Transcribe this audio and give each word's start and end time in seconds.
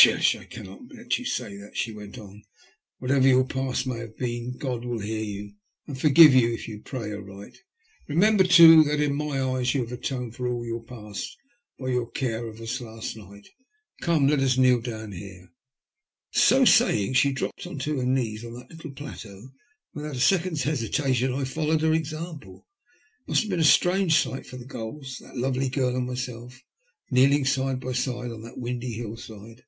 Hush! 0.00 0.36
I 0.36 0.44
cannot 0.44 0.90
let 0.94 1.18
you 1.18 1.26
say 1.26 1.56
that," 1.58 1.76
she 1.76 1.92
went 1.92 2.16
on." 2.16 2.42
Whatever 3.00 3.26
your 3.28 3.44
past 3.44 3.86
may 3.86 3.98
have 3.98 4.16
been, 4.16 4.56
God 4.56 4.82
will 4.84 5.00
hear 5.00 5.22
you 5.22 5.56
and 5.86 6.00
forgive 6.00 6.32
you 6.34 6.54
if 6.54 6.68
you 6.68 6.80
pray 6.80 7.12
aright. 7.12 7.58
Remember, 8.08 8.44
IM 8.44 8.46
THE 8.46 8.46
LUST 8.46 8.46
OF 8.46 8.46
HATS. 8.46 8.56
too, 8.56 8.84
that 8.84 9.00
in 9.02 9.12
mj 9.14 9.60
eyes 9.60 9.74
you 9.74 9.80
have 9.82 9.92
atoned 9.92 10.36
for 10.36 10.46
all 10.48 10.64
your 10.64 10.84
past 10.84 11.36
by 11.78 11.88
your 11.88 12.08
care 12.10 12.46
of 12.46 12.60
as 12.60 12.80
last 12.80 13.14
night. 13.16 13.48
Come, 14.00 14.28
let 14.28 14.38
m 14.38 14.62
kneel 14.62 14.80
down 14.80 15.12
here." 15.12 15.50
So 16.30 16.64
saying, 16.64 17.14
she 17.14 17.32
dropped 17.32 17.66
on 17.66 17.78
to 17.80 17.98
her 17.98 18.06
knees 18.06 18.42
on 18.44 18.54
that 18.54 18.70
little 18.70 18.92
plateau, 18.92 19.36
and 19.50 19.50
without 19.92 20.16
a 20.16 20.20
second*s 20.20 20.62
hesitation 20.62 21.32
I 21.34 21.42
followed 21.44 21.80
her 21.82 21.92
example. 21.92 22.66
It 23.22 23.28
must 23.32 23.42
have 23.42 23.50
been 23.50 23.60
a 23.60 23.64
strange 23.64 24.14
sight 24.14 24.46
for 24.46 24.56
the 24.56 24.64
gulls, 24.64 25.18
that 25.20 25.36
lovely 25.36 25.68
girl 25.68 25.94
and 25.96 26.06
myself 26.06 26.62
kneeling, 27.10 27.44
side 27.44 27.80
by 27.80 27.92
side, 27.92 28.30
on 28.30 28.40
that 28.42 28.56
windy 28.58 28.92
hillside. 28.92 29.62